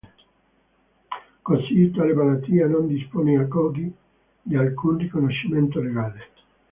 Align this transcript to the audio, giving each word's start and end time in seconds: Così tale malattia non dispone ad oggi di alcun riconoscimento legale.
Così 1.43 1.91
tale 1.91 2.15
malattia 2.15 2.65
non 2.65 2.87
dispone 2.87 3.37
ad 3.37 3.51
oggi 3.51 3.93
di 4.41 4.55
alcun 4.55 4.97
riconoscimento 4.97 5.79
legale. 5.79 6.29